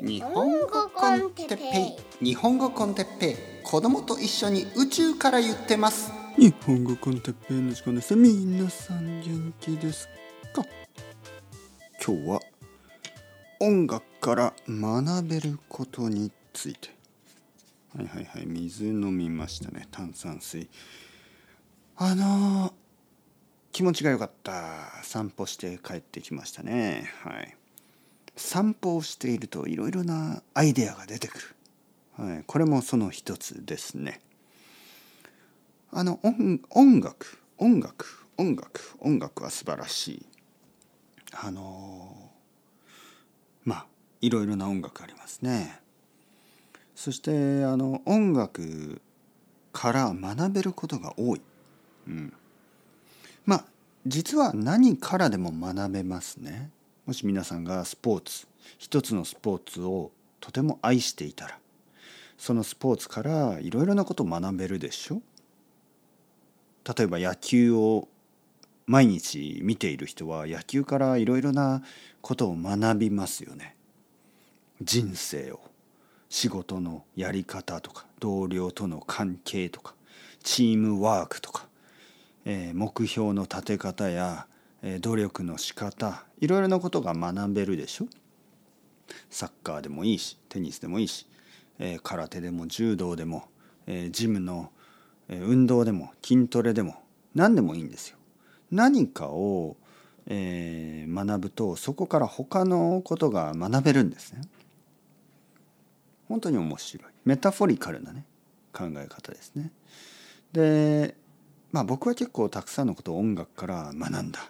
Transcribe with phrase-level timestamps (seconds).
[0.00, 2.24] 日本語コンテッペイ。
[2.24, 3.36] 日本語コンテッペイ。
[3.64, 6.12] 子供と一緒に宇宙から言ってます。
[6.36, 10.08] 日本語コンテッペイの時間です皆さん元気です
[10.54, 10.62] か？
[12.00, 12.40] 今日は
[13.58, 16.90] 音楽から学べることについて。
[17.96, 19.88] はいはいはい水飲みましたね。
[19.90, 20.68] 炭酸水。
[21.96, 22.72] あのー、
[23.72, 25.02] 気持ちが良かった。
[25.02, 27.10] 散歩して帰ってきましたね。
[27.24, 27.56] はい
[28.38, 31.54] 散歩をしているといろいろなアイデアが出てく
[32.18, 34.20] る、はい、これもその一つですね。
[35.90, 40.26] あの音音楽音楽音楽音楽は素晴らしい。
[41.32, 42.30] あの
[43.64, 43.86] まあ
[44.20, 45.80] いろいろな音楽ありますね。
[46.94, 49.00] そしてあの音楽
[49.72, 51.40] から学べることが多い、
[52.08, 52.32] うん、
[53.46, 53.64] まあ
[54.06, 56.70] 実は何からでも学べますね。
[57.08, 61.58] もし皆さんがスポーツ一つのスポーツをとても愛していたら
[62.36, 65.22] そのスポーツからいろいろなことを学べるでしょ？
[66.84, 68.08] 例えば野球を
[68.86, 71.82] 毎日見ている人は野球からいろいろな
[72.20, 73.74] ことを学びますよね。
[74.82, 75.60] 人生を
[76.28, 79.94] 仕事のやり方とか同僚との関係とか
[80.42, 81.68] チームワークとか、
[82.44, 84.46] えー、目標の立て方や
[85.00, 88.06] 努力の仕方いろいろなことが学べるでしょ？
[89.30, 91.26] サッカーでもいいしテニスでもいいし、
[91.78, 93.48] え、空手でも柔道でも、
[93.86, 94.70] え、ジムの、
[95.28, 97.02] え、運動でも筋トレでも
[97.34, 98.18] 何でもいいんですよ。
[98.70, 99.76] 何かを、
[100.26, 104.42] えー、学ぶとそこから他のことが学べるんですね。
[106.28, 108.26] 本当に面白いメタフォリカルなね
[108.74, 109.72] 考え方ですね。
[110.52, 111.16] で
[111.72, 114.40] まあ僕は結構たくさんのことを音楽から学んだ。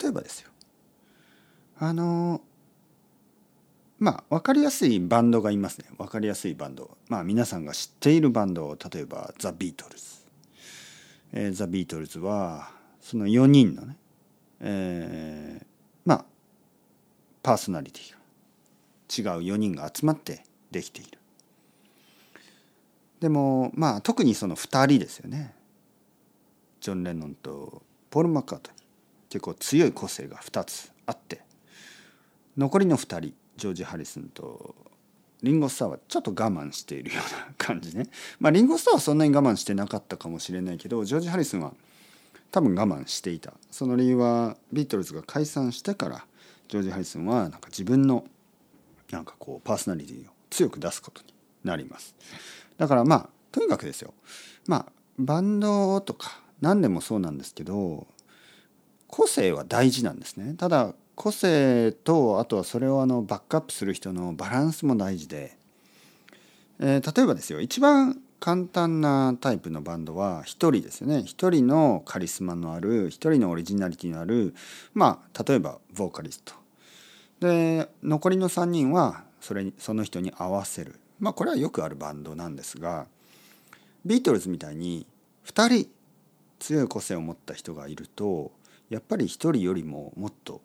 [0.00, 0.50] 例えばですよ。
[1.78, 2.40] あの
[3.98, 5.86] まあ分かりやすいバンドがいますね。
[5.98, 6.96] 分かりやすいバンド。
[7.08, 10.04] まあ皆さんが知っているバンド例えばザ・ビートルズ、
[11.32, 13.96] えー、ザ・ビートルズはその4人のね、
[14.60, 15.66] えー、
[16.04, 16.24] まあ
[17.42, 18.12] パーソナリティ
[19.24, 21.18] が違う4人が集まってできている。
[23.20, 25.54] でもまあ特にその2人ですよね。
[26.80, 28.81] ジョン・レノンとポール・マッカートニー。
[29.32, 31.40] 結構強い個性が2つあって
[32.58, 34.74] 残りの2人ジョージ・ハリスンと
[35.42, 38.08] リンゴスターはちょっと我慢しているような感じね。
[38.40, 41.72] まあリンゴスターはそんなに我慢してなかったかもしれないけどジョージ・ハリスンは
[42.50, 43.54] 多分我慢していた。
[43.70, 46.26] その理由はビートルズが解散してから
[46.68, 48.26] ジョージ・ハリスンはなんか自分の
[49.10, 51.32] なんかこうパーソナリティを強く出すことに
[51.64, 52.14] なります。
[52.76, 54.12] だからまあとにかくですよ。
[54.66, 58.06] まあバンドとか何でもそうなんですけど
[59.12, 60.54] 個性は大事なんですね。
[60.54, 65.58] ただ個性とあとはそれをあのバックアップする人のバランスも大事で、
[66.80, 71.18] えー、例えばですよ一番簡単なタイプのバンドは1人ですよね。
[71.18, 74.54] 1人のカリスマのある1人のオリジナリティのある
[74.94, 76.54] まあ例えばボーカリスト。
[77.40, 80.98] で残りの3人はそれその人に合わせる。
[81.20, 83.06] まあこれはよくあるバンドなんですが
[84.06, 85.06] ビートルズみたいに
[85.44, 85.90] 2人
[86.60, 88.52] 強い個性を持った人がいると
[88.92, 90.60] やっぱり一人よりももっと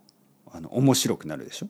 [0.51, 1.67] あの面白くなるでしょ？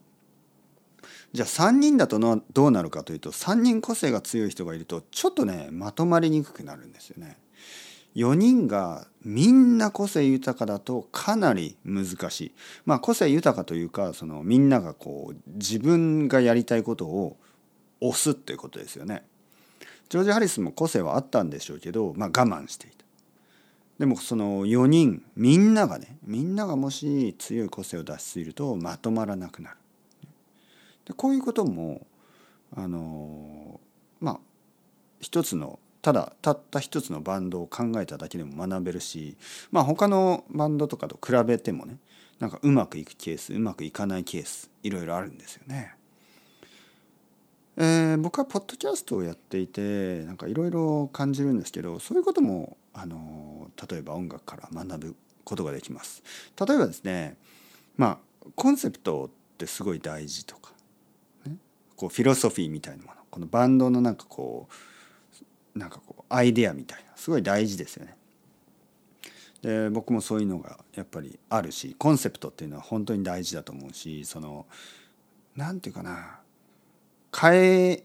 [1.32, 7.38] じゃあ3人だとのどうなるかというと3人個性が強い人がいるとちょっとねまとまりにくくなるんですよね。
[8.16, 12.52] 4人がみんな個性豊かだとかなり難しい。
[12.86, 17.38] まあ個性豊かというかそのみんながこう自分がやりたいことを
[18.02, 19.24] 押すっていうことですよね。
[20.10, 23.06] ジョージ・ハリスも個性はあったんでしょうけど、まあ、我慢していた。
[24.00, 29.78] でもその4人みんながねみんながもし強い個性を出しすぎるとまとまらなくなる。
[31.06, 32.06] でこういうことも
[32.76, 33.80] あの
[34.20, 34.40] まあ
[35.20, 39.36] 一つのただたった一つのバンドを考えただけでも学べるし
[39.72, 41.98] まあ他のバンドとかと比べてもね
[42.40, 45.97] なんかうまくいくケースうまくいかないケースいろいろあるんですよね。
[48.22, 56.24] 僕はポッドキャストをやっていてなんかいろいろ感じるんですけどそういうこともあの例えば音楽から学ぶことができます。
[56.60, 57.38] 例えばですね
[57.96, 60.72] まあコンセプトってすごい大事とか、
[61.46, 61.56] ね、
[61.96, 64.68] こうフィロソフィーみたいなものこのバンドのなんかこ
[65.76, 68.16] うなんかこうアイデアみたいなすごい大事ですよね。
[69.62, 74.66] で僕もそういうのがやっぱりあるしコンセプトっていうのは本当に大事だと思うしその
[75.56, 76.40] 何て言うかな
[77.36, 78.04] 変え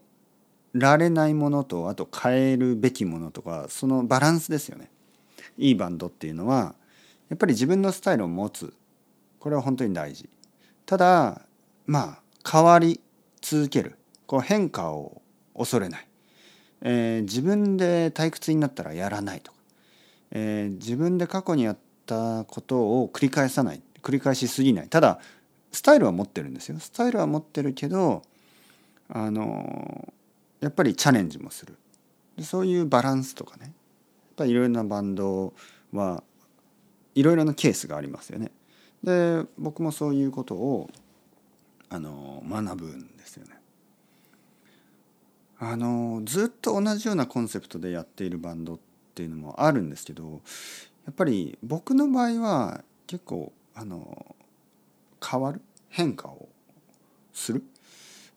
[0.75, 4.91] られないものとあと変えるべきものとかそのバランスですよね。
[5.59, 6.75] いいバンドっていうのは
[7.29, 8.73] やっぱり自分のスタイルを持つ。
[9.39, 10.29] これは本当に大事。
[10.87, 11.43] ただ
[11.87, 13.01] まあ変わり
[13.41, 13.99] 続ける。
[14.27, 15.21] こう変化を
[15.57, 16.07] 恐れない。
[16.81, 19.59] えー、自分で退屈になったらやらないとか、
[20.31, 23.83] えー、自分で過去にやったことを繰り返さない。
[24.03, 24.89] 繰り返しすぎない。
[24.89, 25.21] ただ
[25.71, 26.79] スタイルは持ってるんですよ。
[26.79, 28.23] スタイルは持ってるけど
[29.15, 30.13] あの
[30.61, 31.77] やっぱりチャレンジもする
[32.37, 33.73] でそういうバランスとかねやっ
[34.37, 35.53] ぱいろいろなバンド
[35.93, 36.23] は
[37.15, 38.51] いろいろなケースがありますよね。
[39.05, 40.89] で僕もそういうことを
[41.91, 43.61] あの学ぶんですよね。
[45.59, 48.79] あのずっと同じようなコンセプトでやっているバンドっ
[49.15, 50.41] ていうのもあるんですけど
[51.05, 54.35] やっぱり僕の場合は結構あの
[55.23, 55.61] 変わる？
[55.91, 56.49] 変化を
[57.35, 57.63] する？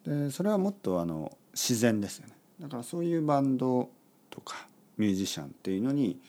[0.06, 2.34] でそれはもっとあの自然ですよね。
[2.62, 3.90] だからそういうバンド
[4.30, 4.68] とか
[4.98, 6.20] ミュージシャンっていうのに、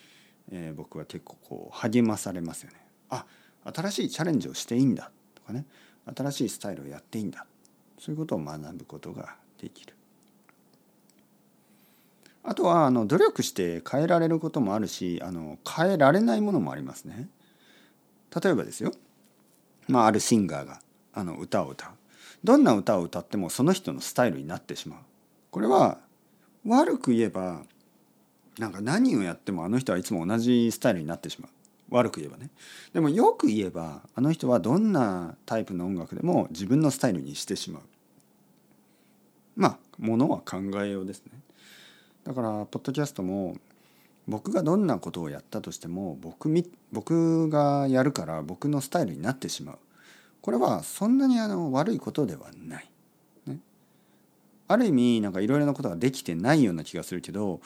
[0.51, 2.77] えー、僕は結構こう励まされますよね。
[3.11, 3.27] あ
[3.65, 5.65] 新しいチャレンジをしていいんだとかね。
[6.17, 7.45] 新しいスタイルをやっていいんだ。
[7.99, 9.95] そういうことを学ぶことができる。
[12.45, 17.29] あとはあの努力して変えられることもあるしあの変えられないものもありますね。
[18.41, 18.93] 例えばですよ、
[19.89, 20.81] まあ、あるシンガーが
[21.13, 21.91] あの歌を歌う。
[22.45, 24.99] どんな歌を歌ってもその人のスタイルになってしまう。
[25.51, 25.99] これは
[26.67, 27.63] 悪く言えば
[28.59, 31.51] なんか何をやってもあの人はいつも同じスタイルになってしまう。
[31.91, 32.51] 悪く言えばね。
[32.93, 37.83] でもよく言えばあの人はどんなタイプの音楽でも自分のスタイルにしてしまう。
[39.55, 41.33] まあものは考えようですね。
[42.25, 43.57] だからポッドキャストも
[44.27, 49.79] 僕がどんなことをやったとしても僕み僕がやるから僕のスタイルになってしまう。
[50.47, 52.89] これはそんなにあの悪いことではない。
[53.47, 53.59] ね、
[54.69, 57.61] ある意味なんかいろいろなことができてないような気がするけど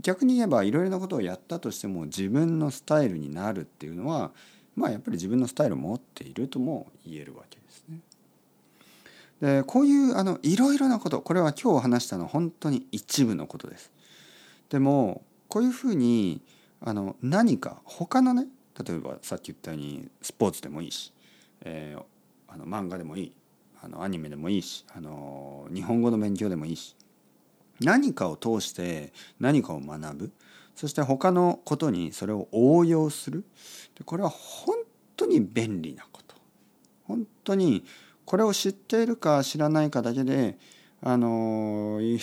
[0.00, 4.32] 逆に言えばいろいろなことをやったとしても自分のスタイルになるっていうのは
[4.74, 8.00] まあやっぱり自分のスタイルを持っているとも言えるわけですね。
[9.40, 13.92] でこういうあのいろいろなことこれは今日話したのは本当に一部のことです。
[14.70, 16.40] でもこういうふうに
[16.80, 18.48] あの何か他のね
[18.84, 21.12] 例えばさっき言ったようにスポーツでもいいし、
[21.60, 22.13] えー、
[22.54, 23.32] あの漫画でもいい。
[23.82, 26.96] あのアニメでもいいしあの日本語の勉強でもいいし。
[27.80, 30.32] 何かを通して何かを学ぶ。
[30.76, 33.44] そして他のことにそれを応用する。
[33.96, 34.76] でこれは本
[35.16, 36.36] 当に便利なこと。
[37.04, 37.84] 本当に
[38.24, 40.56] これを知っているか知らないかだけで
[41.02, 42.18] あの い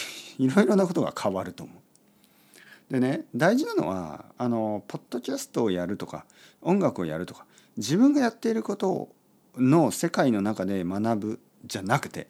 [0.47, 2.93] ろいろなことが変わると思う。
[2.93, 6.25] でね大事なのはあのポッドキャストをやるとか
[6.61, 7.45] 音楽をやるとか
[7.77, 9.15] 自分がやっていることを
[9.57, 12.27] の世界の中で学ぶじゃなくて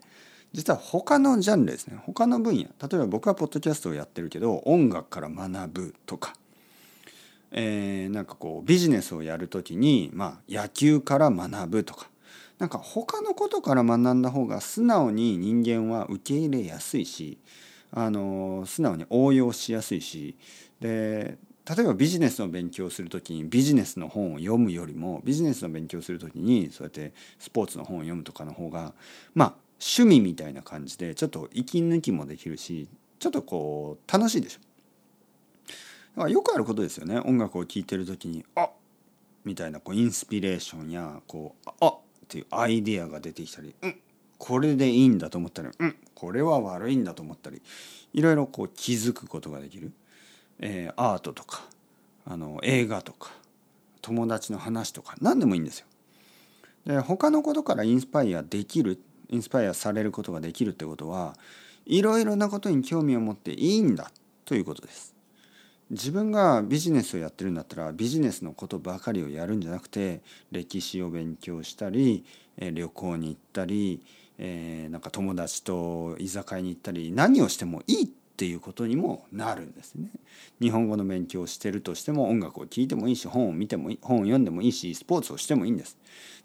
[0.53, 1.97] 実は他のジャンルですね。
[2.05, 2.63] 他の分野。
[2.63, 6.33] 例えば僕はポッドキャストをやってるけど音楽から学ぶとか、
[7.51, 12.07] えー、なんかこうビジネスをやる時に、まあ、野球から学ぶとか。
[12.59, 17.39] なんか他のことから学んだ方が素直に人間は受け入れやすいし
[17.91, 20.35] あの素直に応用しやすいし。
[20.79, 21.37] で
[21.69, 28.93] 例えばビジネスの勉強をする時にビジネスの本を読むよりもビジネスの勉強をする時にそうやってスポーツの本を読むとかの方が
[29.35, 32.87] まあ趣味みたいな感じでちょっと息抜きもできるし
[33.19, 34.59] ちょっとこう楽しいでしょ。
[36.15, 37.19] だからよくあることですよね。
[37.19, 38.69] 音楽を聴いてる時に「あ
[39.45, 43.99] みたいなこうインスピレーションやこう「あっていうアイデアが出てきたり「うん
[44.41, 47.61] これでいいんだと思ったり、うん、これは悪いんだと思ったり
[48.11, 49.91] いろいろこう気づくことができる、
[50.61, 51.63] えー、アートとか
[52.25, 53.31] あの映画とか
[54.01, 55.85] 友達の話とか何でもいいんですよ。
[56.85, 58.99] で他のことからインスパイアできる
[59.29, 61.35] インスパイアされることができるってことは
[61.85, 64.11] いろいろなことに興味を持っていいんだ
[64.45, 65.15] ということです。
[65.89, 72.23] 自分がビジネスをやってるんだったらビジネスのことばかりをやるんじゃなくて歴史を勉強したり
[72.57, 74.01] 旅行に行ったり
[74.43, 78.07] えー、なんか友達と居酒屋に行ったり何をしてもいいっ
[78.41, 80.09] ていうことにもなるんですね。
[80.59, 85.95] 日本語の勉強をしてるとしても音楽を聴いてもいいし本を見てもいい本を読んでもいいしスポーツをしてもいいんです。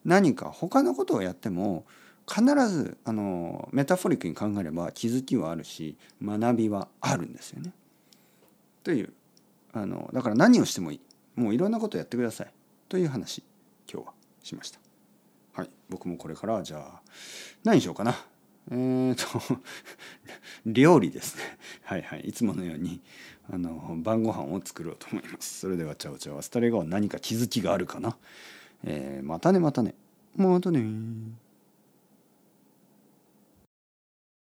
[0.05, 1.87] 何か他のことをやっても
[2.29, 7.73] 必ずあのメタフォリックに考えれば気づきはあるし学びはあるんですよね。
[8.85, 9.15] という
[9.73, 11.01] あのだから何をしてもいい
[11.35, 12.51] もういろんなことをやってください
[12.91, 13.43] という話
[13.91, 14.13] 今日は
[14.43, 14.81] しました。
[15.55, 17.01] はい僕もこれからじゃあ
[17.65, 18.15] 何しようかな
[18.71, 19.61] えーと
[20.67, 21.43] 料理ですね。
[21.85, 22.21] はいはい。
[22.21, 23.01] いつものように
[23.51, 25.61] あの晩ご飯を作ろうと思います。
[25.61, 26.39] それではチャオチャオ。
[26.39, 28.17] hasta luego は何か気づきがあるかな？
[28.85, 29.95] えー、またねまたね。
[30.37, 30.85] またね